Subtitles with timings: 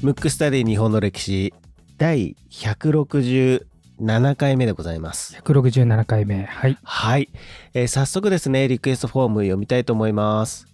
[0.00, 1.52] ムックスタディ日本の歴史
[1.96, 5.34] 第167回目でございます。
[5.42, 6.44] 167回目。
[6.44, 6.78] はい。
[6.84, 7.28] はい、
[7.74, 10.68] えー早速ですね、リクエストフォーム読みたいと思います。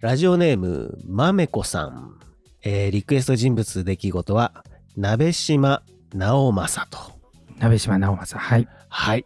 [0.00, 2.18] ラジオネーム、まめこさん。
[2.62, 4.64] えーリクエスト人物出来事は、
[4.96, 5.82] 鍋島
[6.14, 7.12] 直政と。
[7.58, 8.38] 鍋島直政。
[8.38, 8.68] はい。
[8.90, 9.24] はい。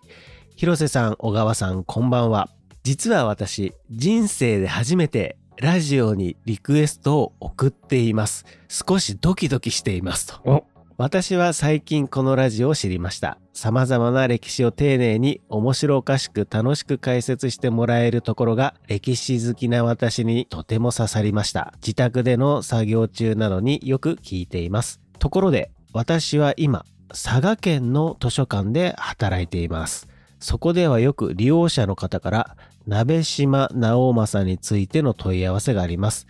[0.55, 2.49] 広瀬さん、小川さん、こんばんは。
[2.83, 8.47] 実は私、人生で初めてラジオにリクエストを送っています。
[8.69, 10.41] 少しドキドキしていますと。
[10.45, 10.65] お
[10.97, 13.39] 私は最近このラジオを知りました。
[13.53, 21.75] 様々な歴史を丁寧に面白おかしく楽しく解説してもらえるところが歴史好きな私にとても刺さりました。
[21.83, 25.01] 自宅での作業中などによく聞いています。
[25.19, 30.09] ところで私は今佐賀県の図書館で働いています。
[30.39, 32.57] そこではよく利用者の方から
[32.91, 36.27] 鍋島直政についての問い合わせがあります。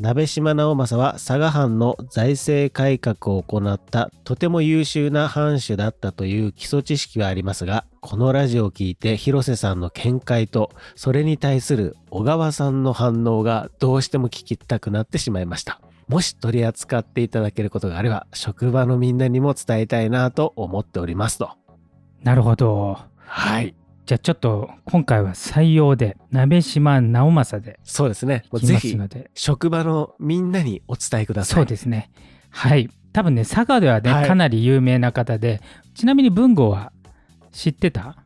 [0.00, 21.50] 鍋島直政は佐賀藩の財政改革を行ったとても優秀な藩主だったという基礎知識はありますがこのラジオを聞いて広瀬さんの見解とそれに対する小川さんの反応がどうしても聞きたくなってしまいましたもし取り扱っていただけることがあれば職場のみんなにも伝えたいなと思っておりますと
[22.24, 22.98] なるほど。
[23.18, 23.74] はい
[24.12, 28.94] じゃあちょっと今回は採用で鍋島直政でそうですねぜひ。
[29.32, 32.10] 職場のみんなにお伝えくださいそうですね。
[32.50, 32.90] はい。
[33.14, 35.62] 多分ね、佐賀ではね、はいかなり有名な方で、
[35.94, 36.92] ちなみに文豪は
[37.52, 38.16] 知ってた？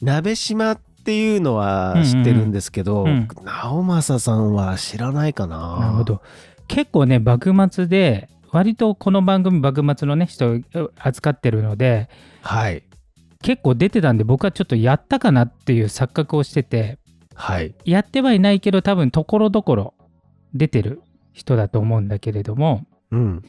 [0.00, 6.22] 鍋島っていうのは知ってるんですけど、うんうん直政さんは知らないかななるほど。
[6.66, 10.60] 結構ね、幕末で、割とこの番組幕末のね、人を
[10.98, 12.08] 扱ってるので、
[12.40, 12.84] はい
[13.42, 16.98] 結構出てたんで、僕はちょっとやったかなっていう錯覚をしてて、
[17.34, 19.94] はいやってはいないけど、多分ところどころ
[20.54, 23.42] 出てる人だと思うんだけれども、うん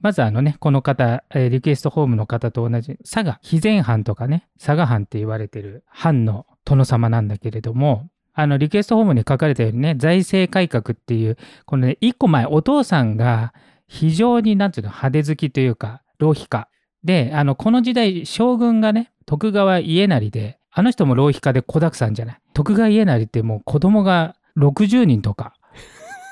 [0.00, 13.54] まずあのね、この方、えーリクエストホームの方と同じ、佐賀、肥前藩とかね、佐賀藩って言われてる藩の殿様なんだけれども、あの、リクエストホームに書かれたようにね、財政改革っていう、このね、一個前、お父さんが
[13.86, 16.68] 非常に、なんていうの、派手好きというか、浪費家。
[17.04, 22.40] で、あの、この時代、将軍がね、徳川家成で、あの人も浪費家で子沢山じゃない。
[22.54, 25.54] 徳川家成ってもう子供が60人とか、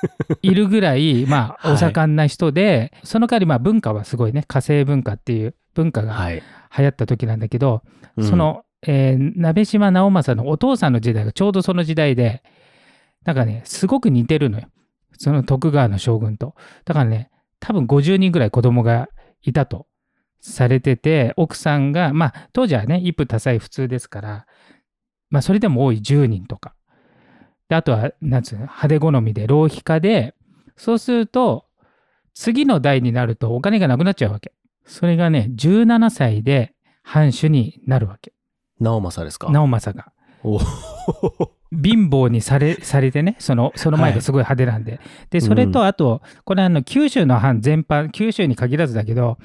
[0.41, 6.41] いるぐらい、まあ、はいお盛んな人で、その代わり、まあ、文化はすごいね、火星文化っていう文化がはい、
[6.77, 7.83] 流行った時なんだけど、
[8.17, 12.43] うんその、えー鍋島直政のお父さんの時代がちょうどその時代で、
[13.25, 14.67] なんかね、すごく似てるのよ。
[15.17, 16.55] その徳川の将軍と。
[16.83, 19.07] だからね、多分50人ぐらい子供が
[19.43, 19.85] いたと
[20.41, 24.45] されてて、奥さんが、まあ、当時はね、一夫多妻普通ですから、
[25.29, 26.73] まあ、それでも多い10人とか。
[27.69, 30.35] であとは、なんつうの、派手好みで浪費家で、
[30.75, 31.65] そうすると、
[32.33, 34.51] 次の代になるとお金がなくなっちゃうわけ。
[34.85, 36.73] それがね、17歳で
[37.03, 38.33] 藩主になるわけ。
[38.79, 39.49] 直政ですか？
[39.51, 40.11] 直政が。
[40.43, 40.59] お
[41.71, 44.99] 貧乏にされされてね、そのその前がすごい派手なんで。
[45.29, 49.37] で、それとあと、これあの、九州の藩全般、九州に限らずだけど、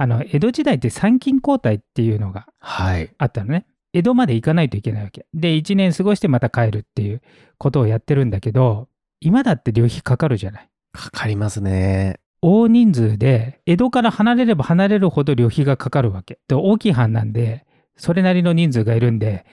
[0.00, 3.66] あの、江戸時代って参勤交代っていうのがはいあったのね。
[3.92, 5.26] 江戸まで行かないといけないわけ。
[5.34, 7.20] で、1年過ごしてまた帰るっていう
[7.58, 8.88] ことをやってるんだけど、
[9.20, 10.70] 今だって旅費かかるじゃない。
[10.92, 16.38] かかりますね大人数で江戸から離れれば離れるほど旅費がかかるわけ。
[16.46, 17.66] で大きい藩なんで
[17.96, 19.44] それなりの人数がいるんで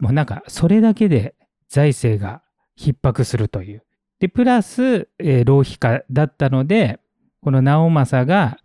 [0.00, 1.36] もうなんかそれだけで
[1.68, 2.42] 財政が
[2.78, 3.84] 逼迫するという。
[4.18, 6.98] でプラス、えー浪費家だったので
[7.40, 8.58] この直政が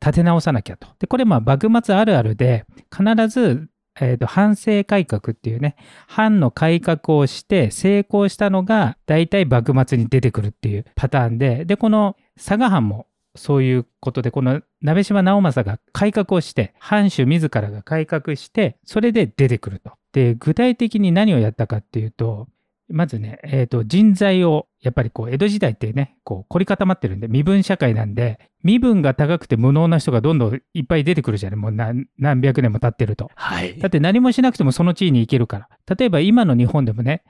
[0.00, 0.88] 立て直さなきゃと。
[0.98, 3.68] でこれまあ幕末あるあるで必ず、
[4.00, 5.76] えーと藩政改革っていうね
[6.06, 19.92] 藩の改革をして成功したのが大体幕末に出てくるっていうパターンででこの佐賀藩もそういうことでこの鍋島直政が改革をして藩主自らが改革してそれで出てくると。
[20.12, 22.48] で具体的に何をやったかっていうと
[22.88, 33.30] まずね、えーと人材をやっぱりこう江戸時代ってねこう凝り固まってるんで身分社会なんで身分が高くて無能な人がどんどんいっぱい出てくるじゃないもう何何百年も経ってると。
[33.34, 35.68] はいだって何もしなくてもその地位に行けるから。
[35.96, 37.22] 例えば今の日本でもね、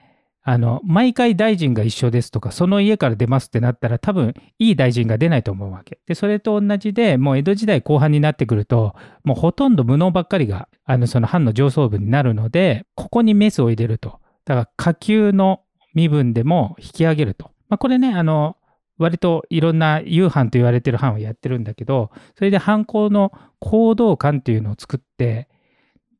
[0.43, 5.99] あの、毎回大臣が一緒ですとか、その家から出ますってなったら多分いい大臣が出ないと思うわけ。
[6.06, 8.94] で、それと同じで、もう江戸時代後半になってくると、
[9.25, 14.20] もうほとんど無能ばっかりが、あの、その藩の上層部になるので、ここにメスを入れると。
[14.49, 15.61] だから下級の
[15.93, 17.50] 身分でも引き上げると。
[17.69, 18.56] まあ、これね、あの、
[18.97, 23.31] 割といろんな夕飯と言われてる藩をやってるんだけど、それで藩校の
[23.61, 25.49] 行動官っていうのを作って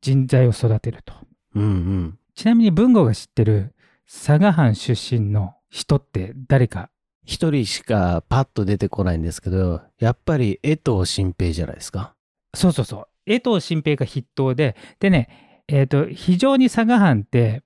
[0.01, 1.13] 人材を育てると。
[1.55, 3.73] うんうんちなみに文豪が知ってる
[4.05, 6.89] 佐賀藩出身の人って誰か？
[7.25, 12.13] 一人しかパッと出てこないんですけど、やっぱり江藤新平じゃないですか？
[12.55, 17.61] そうそうそう江藤新平が筆頭ででねえっ、と非常に佐賀藩って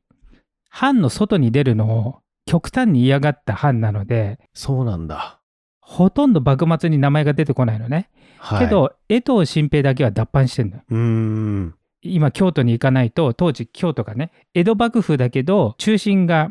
[0.76, 5.40] 藩の外に出るのを極端に嫌がった藩なのでそうなんだ。
[5.80, 8.10] ほとんど幕末に名前が出てこないのね、
[8.40, 8.66] はい。
[8.66, 11.76] け、ど江藤新平だけは脱藩してんのようーん。
[12.02, 16.50] 今京都に行かないと当時京都がね江戸幕府だけど中心が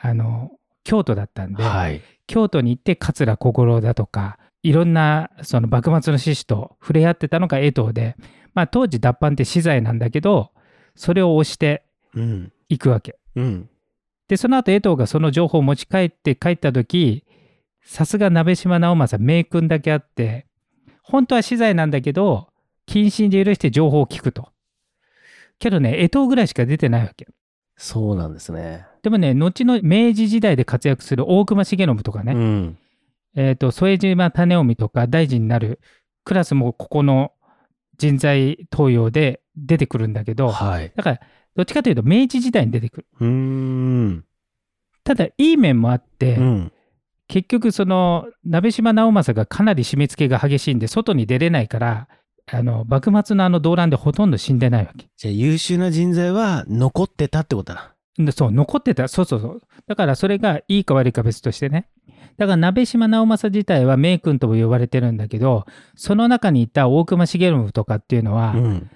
[0.00, 0.50] あの
[0.82, 2.00] 京都だったんで、はい。
[2.26, 8.16] 京都に行って桂小五郎だとかいろんなその幕末の志士と触れ合ってたのが江藤で、
[8.54, 10.52] まあ、当時脱藩って資材なんだけど
[10.96, 12.50] それを押してうん。
[12.70, 13.70] いくわけうん。
[14.28, 17.24] でその後江藤がその情報を持ち帰って帰った時
[17.82, 20.46] さすが鍋島直政名君だけあって
[21.02, 22.48] 本当は資材なんだけど
[22.86, 24.50] 謹慎で許して情報を聞くと
[25.58, 27.26] けどね江藤ぐらいしか出てないわけ
[27.78, 28.86] そうなんですね。
[29.02, 32.78] でもね後の明治時代で活躍する大隈重信とかね、うん。
[33.36, 35.80] えー、と副島種臣とか大臣になる
[36.24, 37.32] クラスもここの
[37.96, 40.92] 人材登用で出てくるんだけどはい。
[40.94, 41.20] だから
[41.56, 44.24] どっちかというと明治時代に出てくるうーん。
[45.04, 46.72] ただいい面もあって、うん。
[47.28, 52.08] 結局その鍋島直政がかなり締め付けが激しいんで外に出れないから
[52.50, 57.94] あの幕末のあの動乱でほとんど死んでないわけじゃあ優秀な人材は残ってたってことだ。
[58.16, 61.88] でそう残ってたそうそうそうだからそれがいいか悪いか別としてね
[62.36, 68.90] だから鍋島直政自体は名君とも呼ばれてるんだけどその中にいた大隈重信とかっていうのは、うん。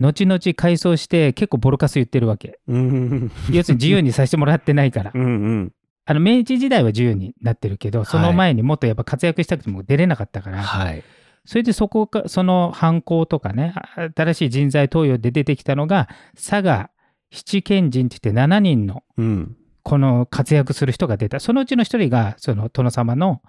[0.00, 3.30] 後々改装して結構ボロカス言ってるわけうん。
[3.50, 5.72] 要するに自由にさせてもらってないからうんうん。
[6.04, 11.02] あの明治時代は自由になってるけどその前にもっとやっぱ活躍したくても出れなかったから、はい。
[11.44, 16.90] それでそこかその犯行とかねあ新しい人材登用で出てきたのが佐賀
[17.30, 19.56] 七賢人って言って7人のうん。
[19.82, 23.40] この活躍する人が出たそのうちの一人がその殿様の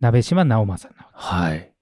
[0.00, 1.12] 鍋島直政なの。
[1.12, 1.72] はい。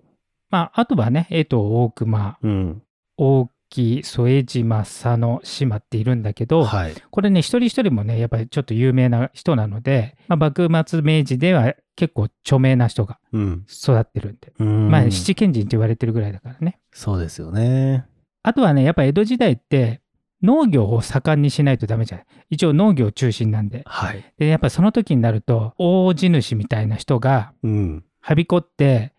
[0.51, 2.83] まああとはね江藤大隈うん。
[3.19, 6.95] 大木副島佐野島っているんだけど、はい。
[7.11, 13.67] これね一人一人もねやっぱりちょっと有名な人なので、まあ、幕末明治では結構著名な人がうん。
[13.69, 14.91] 育ってるんで、うん。
[14.91, 16.79] まあ七賢人って言われてるぐらいだからね。
[16.93, 18.07] そうですよね。
[18.43, 20.01] あとはねやっぱ江戸時代って
[20.43, 24.25] 農業を盛んにしないとダメじゃない一応農業中心なんではい。
[24.39, 28.05] でやっぱその時になると大地主みたいな人がうん。
[28.21, 29.13] はびこって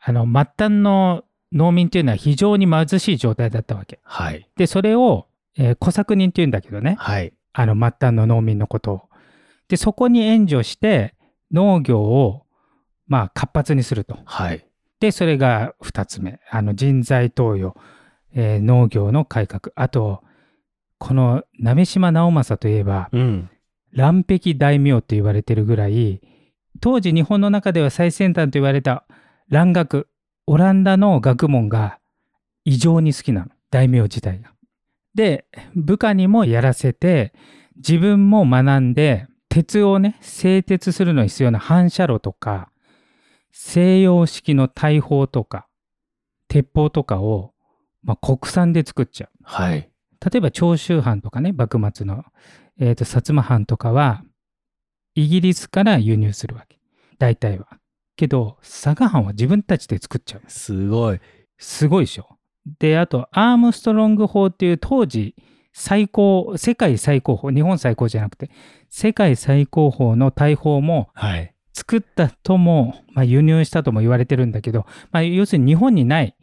[0.00, 4.48] あの末端の農民っていうのは非常に貧しい状態だったわけはい。
[4.56, 7.32] でそれを、えー小作人っていうんだけどねはい。
[7.52, 9.02] あの末端の農民のことを
[9.68, 11.14] でそこに援助して
[11.52, 12.44] 農業を
[13.06, 14.66] まあ活発にするとはい。
[15.00, 17.76] でそれが2つ目あの人材登用、
[18.34, 20.22] えー農業の改革あと
[20.98, 23.50] この鍋島直政といえばうん。
[23.92, 26.20] 乱壁大名って言われてるぐらい
[26.80, 29.04] 当時日本の中では最先端と言われた
[29.48, 30.08] 蘭学
[30.46, 31.98] オランダの学問が
[32.64, 34.52] 異常に好きなの大名自体が。
[35.14, 37.32] で部下にもやらせて
[37.76, 42.70] 自分も学んで鉄をね製鉄するのに必要な反射炉とか
[43.52, 45.68] 西洋式の大砲とか
[46.48, 47.52] 鉄砲とかを、
[48.02, 49.30] まあ、国産で作っちゃう。
[49.44, 49.90] はい。
[50.20, 52.24] 例えば長州藩とかね幕末の、
[52.78, 54.24] えーと薩摩藩とかは
[55.14, 56.78] イギリスから輸入するわけ
[57.18, 57.68] 大体は。
[58.16, 61.20] けど佐賀藩は自分たちで作っちゃうすごい。
[61.58, 62.28] すごいでしょ。
[62.78, 65.34] であとアームストロング砲っていう当時
[65.72, 68.50] 最高世界最高峰日本最高じゃなくて
[68.88, 71.54] 世界最高峰の大砲もはい。
[71.76, 76.36] 作ったとも、まあ、輸入したとも言われてるんだけど、まあ、要するに日本にない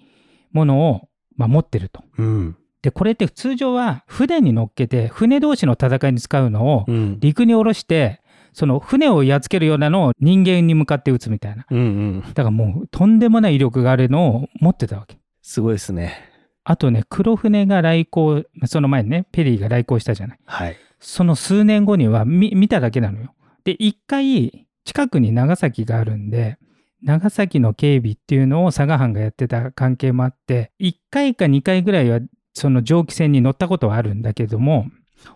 [0.52, 2.04] ものを、まあ、持ってると。
[2.18, 2.58] うん。
[2.82, 7.20] でこれって通常は船に乗っけて船同士の戦いに使うのをうん。
[7.22, 8.21] 陸に下ろして
[8.54, 12.22] その船をやっつけるようなのを人間に向かって撃つみたいなうんうん。
[12.22, 16.30] だからもうとんでもない威力があるのを持ってたわけすごいですね。
[16.64, 20.78] あとね黒船が来航その前にねペリーが来航したじゃないはい。
[21.00, 26.58] その数年後には見見ただけなのよで一回近くに長崎があるんで
[27.02, 32.20] 長崎の警備っていうのを佐賀藩がやってた関係もあって1回か2回ぐらいは
[32.54, 34.86] その蒸気船に乗ったことはあるんだけども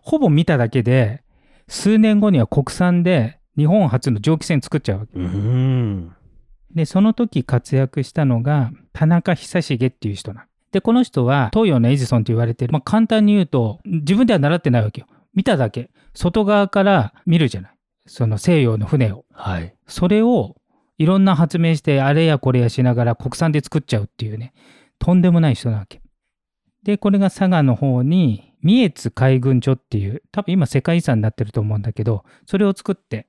[0.01, 1.24] ほぼ見ただけで
[1.67, 5.19] 数年後には国産で日本初の蒸気船作っちゃうわけ。
[5.19, 6.13] うん。
[6.74, 10.48] でその時活躍したのが田中久重っていう人なの。
[10.72, 15.07] でこの人は東洋のエジソンと言われてる、まあ、簡単に言うと自分では習ってないわけよ。
[15.34, 15.89] 見ただけ。
[16.13, 17.72] 外側から見るじゃない。
[18.07, 19.25] その西洋の船を。
[19.31, 19.74] はい。
[19.88, 20.55] それを
[20.98, 24.53] いろんな発明してあれやこれやしながら国産で作っちゃうっていうね。
[25.00, 26.01] とんでもない人なわけ
[26.85, 33.27] でこれが佐賀の方に三重津海軍所っていう多分今世界遺産になってると思うんだけどそれを作って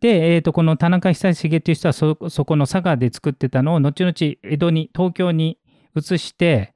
[0.00, 5.58] で、えー、とこの田中久重っていう人はそそこの佐賀で作ってたのを後々江戸に東京に
[5.94, 6.72] 移して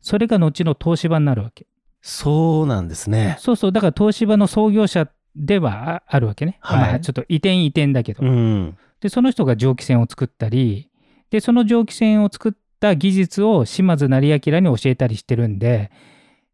[0.00, 1.66] それが後の東芝になるわけ。
[2.00, 3.36] そうなんですね。
[3.38, 3.72] そうそう。
[3.72, 6.78] だから東芝の創業者ではああるわけね、はい。
[6.80, 8.76] まあちょっと移転移転だけど、うん。
[9.00, 10.90] でその人が蒸気船を作ったり
[11.30, 12.52] でその蒸気船を作っ
[12.82, 15.92] た技術を島津成明に教えたりしてるんで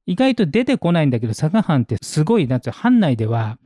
[0.04, 3.58] 意外と出てこないんだけど佐賀藩ってすごいなんつうの藩内では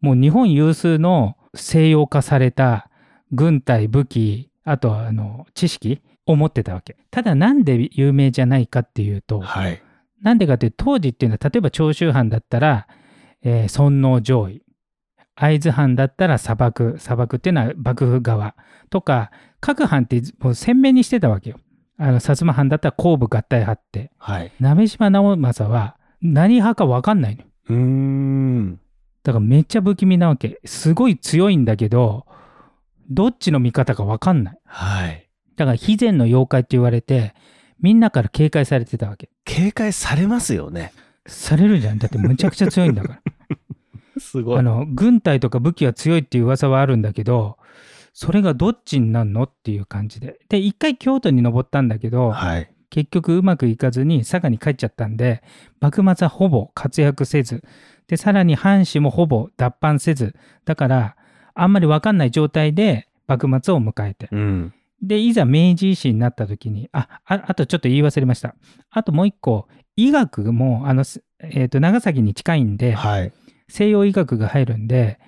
[0.00, 2.88] もう日本有数の西洋化された
[3.32, 9.82] 軍隊武器あとはあの知識を持ってたわけただなんで有名じゃないかっていうとはい。
[10.22, 12.86] なんでかっていうと当時っていうのは例えば長州藩だったら、
[13.42, 14.62] えー尊王攘夷
[15.34, 18.54] 会津藩だったら砂漠砂漠っていうのは幕府側
[18.90, 19.30] とか
[19.60, 21.58] 各藩ってもう鮮明にしてたわけよ。
[22.02, 24.52] あの薩摩藩だったら後部合体派ってはい。
[24.58, 28.80] 鍋島直政は何派か分かんないのようーん。
[29.22, 32.24] だからめっちゃ不気味なわけすごい強いんだけど
[33.10, 35.28] どっちの味方か分かんないはい。
[35.56, 37.34] だから肥前の妖怪って言われて
[37.80, 40.92] みんなから警戒されてたわけ警戒されますよね。
[41.26, 43.20] されるじゃんだってむちゃくちゃ強いんだから
[44.18, 47.58] すごあの軍隊とか武器は強いっていう噂はあるんだけど
[48.12, 52.70] それがどっちになるのっていう感じでで一回京都に登ったんだけどはい。
[52.90, 55.44] 結局うまくいかずに佐賀に帰っちゃったんで
[55.80, 57.62] 幕末はほぼ活躍せず
[58.08, 61.16] でさらに藩士もほぼ脱藩せずだから
[61.54, 64.74] あんまり分かんない状態で幕末を迎えてうん。
[65.00, 68.56] でいざ明治維新になった時にあああとちょっと言い忘れました
[68.90, 73.32] あともう一個医学もあの、すえーと長崎に近いんで、はい。
[73.68, 75.20] 西洋医学が入るんで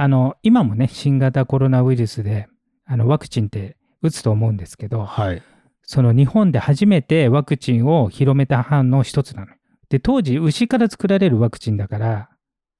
[0.00, 2.48] あの今もね新型コロナウイルスで
[2.86, 5.42] あのワクチンって打つと思うんですけどはい。
[5.82, 9.48] その日本で初めてワクチンを広めた班の一つなの。
[9.90, 12.30] で当時牛から作られるワクチンだから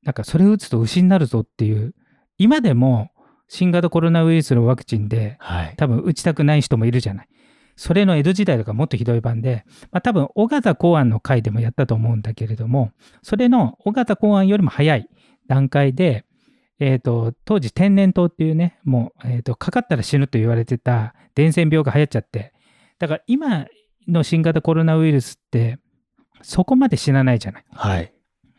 [0.03, 1.95] なんかそれ打つと牛になるぞっていう
[2.39, 3.11] 今でも
[3.49, 5.75] 新型コロナウイルスのワクチンではい。
[5.77, 7.29] 多分打ちたくない人もいるじゃない。
[7.77, 15.11] それの江戸時代とかもっとひどい版で、まあ、多分尾形公安の回でもやったと思うんだけれどもそれの尾形公安よりも早い
[15.51, 16.25] 段階で、
[16.81, 22.53] えー、と当時天然痘っていうねもう、えー、とかかったら死ぬと言われてた伝染病が流行っちゃって
[22.99, 23.67] だから今
[24.09, 25.79] の新型コロナウイルスって
[26.43, 27.65] そこまで死なないじゃない。
[27.71, 28.13] はい。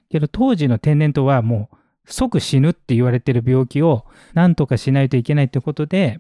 [0.10, 6.20] けど当時の天然痘はもう即死ぬって言われてる病気を何とかしないといけないってことで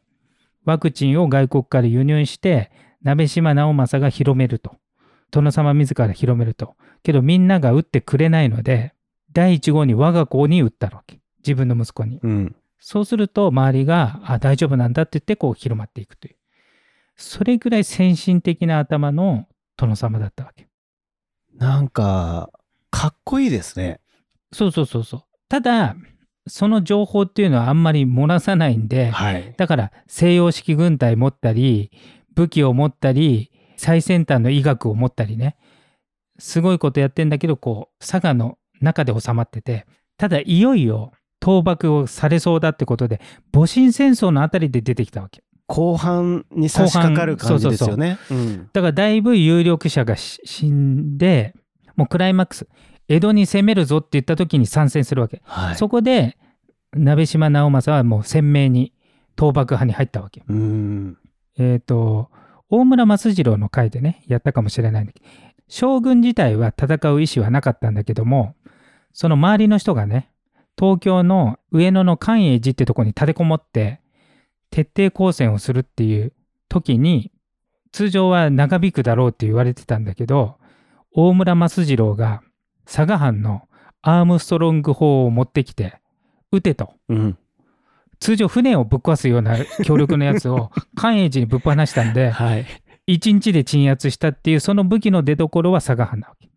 [0.63, 4.77] ワクチンを外国から輸入して鍋島直政が広めると
[5.31, 8.93] 殿様自ら広めるとけどみんなが打ってくれないので
[9.33, 12.55] 第1号に我が子に打ったわけ自分の息子にうん。
[12.79, 16.35] そうすると周りがあ大丈夫なんだって言ってこう広まっていくという
[17.15, 19.45] それぐらい先進的な頭の
[19.77, 20.67] 殿様だったわけ
[21.57, 22.49] なんか、
[22.89, 23.99] かっこいいですね。
[24.51, 25.23] そうそうそうそう。
[25.47, 25.95] ただ、
[26.47, 29.53] その情報っていうのはあんまり漏らさないんで、はい。
[29.57, 31.91] だから西洋式軍隊持ったり、
[32.33, 35.57] 武器を持ったり、最先端の医学を持ったりね、
[36.39, 39.85] すごいことやってんだけど、こう、佐賀の中で収まってて、
[40.17, 41.11] ただいよいよ
[41.43, 43.21] 倒幕をされそうだってことで、
[43.51, 45.43] 戊辰戦争のあたりで出てきたわけ。
[45.67, 48.17] 後半に差し掛かる感じですよね。
[48.29, 48.69] うん。
[48.73, 51.55] だからだいぶ有力者がし死んで、
[51.95, 52.67] もうクライマックス、
[53.07, 55.41] 江戸に攻めるぞって言った時に参戦するわけ。
[55.45, 55.75] はい。
[55.75, 56.37] そこで
[56.93, 58.93] 鍋島直政はもう鮮明に
[59.39, 60.43] 倒幕派に入ったわけ。
[60.47, 61.17] うん。
[61.57, 62.29] えっ、と
[62.69, 65.25] 大村益次郎の回でねやったかもしれないんだけど
[65.67, 68.55] 将軍自体は戦う意思はなかったんだけども
[69.13, 70.30] その周りの人がね
[70.81, 74.01] 東京の上野の寛永寺ってとこに立てこもって
[74.71, 76.33] 徹底抗戦をするっていう
[76.69, 77.31] 時に
[77.91, 80.57] 通常は長引くだろうって言われてたんだけど
[81.13, 82.41] 大村益次郎が
[82.85, 83.67] 佐賀藩の
[84.01, 85.99] アームストロング砲を持ってきて
[86.51, 87.37] 撃てとうん。
[88.19, 92.65] 通常船をぶっ壊すような強力なやつを 寛永寺にぶっ放したんではい。
[93.05, 96.50] 一日で鎮圧したっていうその武器の出所は佐賀藩なわけ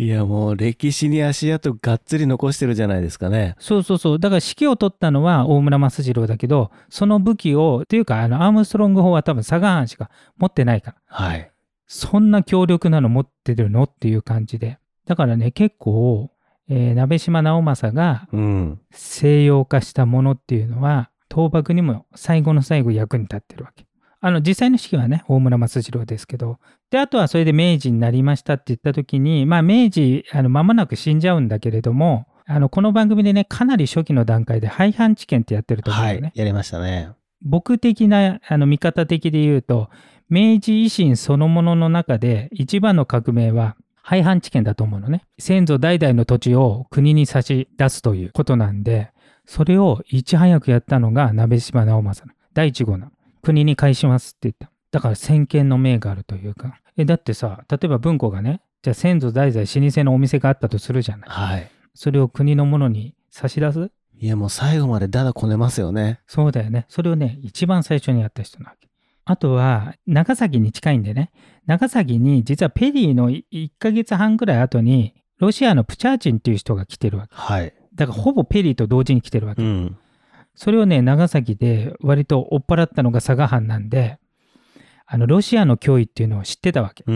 [0.00, 3.56] いや、もう歴史に足跡がっつり残してるじゃないですかね。
[3.58, 11.50] そうそうそうだから指揮を取ったのは大村益次郎だけどその武器をっていうかあのアームストロング砲は多分佐賀藩しか持ってないからはい。
[11.88, 16.30] そんな強力なの持ってるのっていう感じでだからね結構、
[16.68, 18.80] えー鍋島直政がうん。
[18.92, 23.87] 西洋化したものっていうのは倒幕にも最後の最後役に立ってるわけ。
[24.20, 26.58] あの実際の指揮はね大村益次郎ですけど
[26.90, 36.26] であとはそれで明治になりましたって言った時にまあ明治あの間もなく死んじゃうんだけれどもあのこの番組でねかなり初期の段階で廃藩置県ってやってると思うんだよね。。
[36.28, 37.10] はいやりましたね。
[37.42, 39.90] 僕的なあの見方的で言うと
[40.28, 49.12] 明治維新そのものの中で一番の革命は廃藩置県だと思うのね先祖代々の土地を国に差し出すということなんで
[49.44, 53.12] それをいち早くやったのが鍋島直政の第一号なの
[53.48, 61.70] 国に返しますって言っただから先見の明があるというかえだってさ例えば文庫がねじゃあ先祖代々老舗のお店があったとするじゃないはい。
[61.94, 63.90] それを国のものに差し出す？
[64.20, 66.20] いやもう最後までだだこねますよね。
[66.28, 66.86] そうだよね。
[66.88, 68.88] それをね、一番最初にやった人なわけ。
[69.24, 71.32] あとは、長崎に近いんでね、
[71.66, 77.34] 長崎に実はペリーの1ヶ月半ぐらい後に、ロシアのプチャーチンっていう人が来てるわけ。
[77.34, 77.74] はい。
[77.94, 79.62] だからほぼペリーと同時に来てるわけ。
[79.62, 79.98] うん。
[80.58, 84.18] それをね、長崎で割と追っ払ったのが佐賀藩なんで、
[85.06, 87.04] あの、ロシアの脅威っていうのを知ってたわけ。
[87.06, 87.12] ア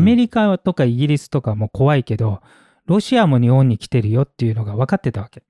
[0.00, 2.42] メリリカとかイギリスとかも怖いけど、
[2.86, 5.44] ロシアも日本に来てるよっていうのが分かってたわけ。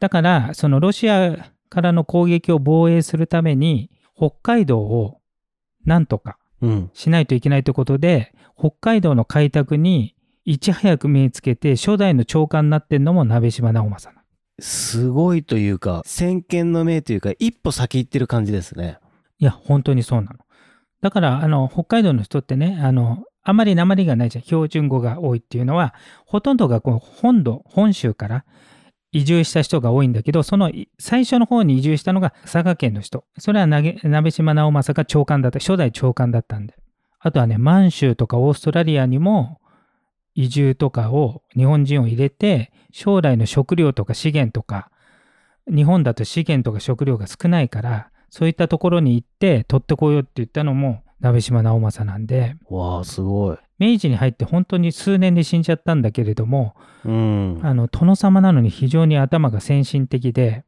[0.00, 5.20] だから、そのロシアからの攻撃を防衛するために、北海道を
[5.84, 6.90] なんとかうん。
[6.94, 14.23] しないといけないということで、北海道の開拓にいち早く目つけて、初代の長官になってんのも鍋島直政なの。
[14.60, 18.98] すごいというか、先見の明というか、一歩先行ってる感じですね。
[19.38, 20.38] いや、本当にそうなの。
[21.00, 24.44] だから、あの、北海道の人ってね、あの、あまり訛りがないじゃん。
[24.44, 25.94] 標準語が多いっていうのは、
[26.24, 28.44] ほとんどがこう本土、本州から
[29.12, 33.24] 移住した人が多いんだけど、その最初の方に移住したのが佐賀県の人。
[33.38, 36.74] それは鍋島直政が長官だった、初代長官だったんで。
[37.20, 39.60] あとはね、満州とかオーストラリアにも
[40.34, 44.90] 移住とかを日本人を入れて、将来の食料とか資源とか、
[45.66, 53.58] 日本だと資源とか食料が少ないから、そういったところに行って取ってこようって言ったのも鍋島直政なんで、わあ、すごい。
[53.78, 56.74] 明治に入って本当に数年で死んじゃったんだけれども、
[57.04, 57.60] うん。
[57.62, 60.64] あの、殿様なのに非常に頭が先進的で、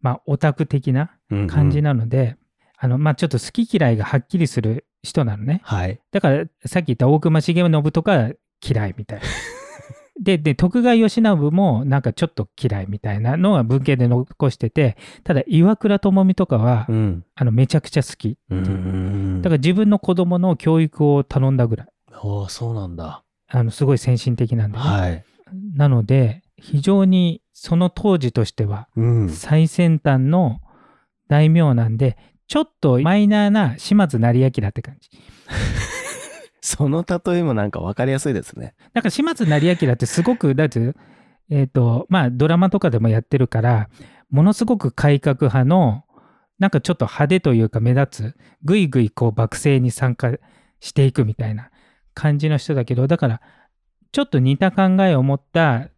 [0.00, 1.12] まあ、オタク的な
[1.48, 1.94] 感じな。
[1.94, 2.36] なので、
[2.76, 5.60] あの、まあ、ちょっと好き嫌いがはっきりする人なのね。
[5.64, 6.00] はい。
[6.10, 8.30] だから、さっき言った大隈重信とか
[8.66, 9.24] 嫌いみたいな。
[10.20, 11.20] で、で、徳川慶喜
[11.54, 17.24] もなんかちょっと嫌いみたいなのは文献で残してて、ただ岩倉智美とかは、うん。
[17.36, 18.36] あの、めちゃくちゃ好き。
[18.50, 19.42] うん。
[19.42, 21.88] だから自分の子供の教育を頼んだぐらい。
[22.20, 23.22] おーそうなんだ。
[23.48, 24.84] あの、すごい先進的なんでね。
[24.84, 25.24] はい。
[25.76, 29.28] なので、非常にその当時としてはうん。
[29.28, 30.60] 最先端の
[31.28, 32.16] 大名なんで、
[32.48, 35.10] ちょっとマイナーな島津成明って感じ。
[36.60, 38.74] その例えもなんか分かりやすいですね。
[38.92, 40.94] なんか島津成明ってすごく、だって、
[41.50, 43.88] えっ、と、まあドラマとかでもやってるから、
[44.30, 46.04] ものすごく改革派の、
[46.58, 50.32] なんかちょっと派手というか目立つ、ぐいぐいこう幕政に参加
[50.80, 51.70] していくみたいな
[52.14, 53.40] 感じの人だけど、だから、
[54.10, 55.88] ちょっと似た考えを持った、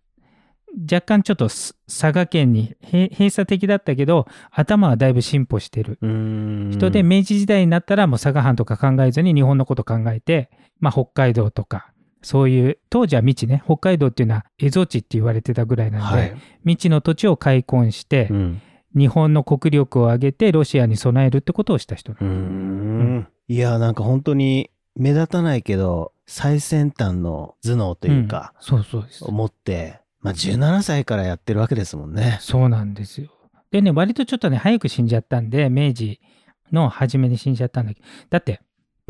[0.91, 6.71] 若干ちょっとす佐賀県にへ閉鎖的だったけど、頭はだいぶ進歩してるうん。
[6.73, 16.37] 人で、明治時代になったらもう佐賀藩とか考えずに日本のこと考えて、まあ、北海道とかそういう当時は未知ね北海道っていうのは蝦夷地って言われてたぐらいなんで、はい。
[16.63, 18.63] 未知の土地を開墾して、うん。
[18.97, 23.29] 日本の国力を上げてロシアに備えるってことをした人なん。
[23.49, 32.39] いや、なんか本当に目立たないけど、最先端の頭脳というか、うんそうそうですを持って、まあ17歳からやってるわけですもんね。
[32.41, 33.31] そうなんですよ
[33.71, 36.21] でね割とちょっとね早く死んじゃったんで明治
[36.73, 38.61] の初めに死んじゃったんだけどだって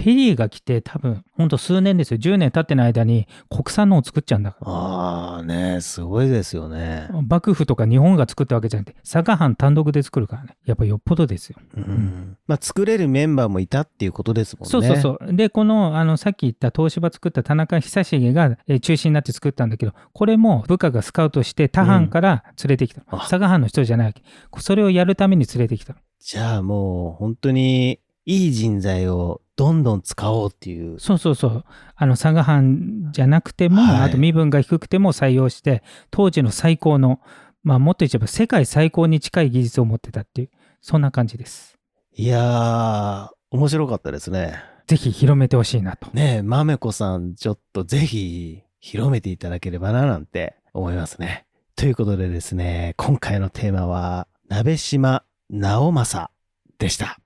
[0.02, 2.18] ペリーが来て多分ほんと数年ですよ。
[2.18, 4.72] 10年経っての間に国産のを作っちゃうんだから。
[4.72, 7.08] ああね、すごいですよね。
[7.28, 10.56] 幕府とか日本が作ったわけじゃなくて佐賀藩単独で作るからね。
[10.64, 11.58] やっぱよっぽどですよ。
[11.76, 12.38] うん。
[12.46, 14.70] まあ作れるメンバーもいたっていうことですもんね。
[14.70, 15.34] そうそうそう。
[15.34, 23.18] でこのあのさっき言った東芝作った田中久重がえー中心になって作ったんだけどこれも部下がスカウトして他藩から連れてきたの、うん。
[23.18, 23.20] あ。
[23.22, 24.22] 佐賀藩の人じゃないわけ。
[24.60, 25.98] それをやるために連れてきたの。
[26.18, 30.98] じゃあもう本当にいい人材をどんどん使おうっていう。
[30.98, 37.20] そうそうそうあの佐賀藩じゃなくても、はいあと身分が低くても採用して当時の最高の
[37.62, 41.76] まあもっと言えば世界最高に近い技術を持ってたっていうそんな感じです
[42.16, 44.62] いやー、面白かったですね。
[44.86, 51.44] ぜひ広めてほしいなとねえ、まめこさん、ちょっとぜひ広めていただければななんて思いますね。
[51.76, 56.32] ということでですね、今回のテーマは、鍋島直政
[56.78, 57.19] でした。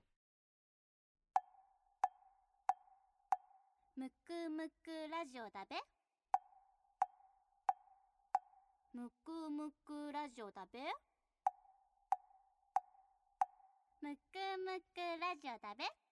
[5.25, 5.75] ラジオだべ？
[8.93, 10.79] むくむくラジオだべ？
[14.03, 16.04] むくむくラジオだべ？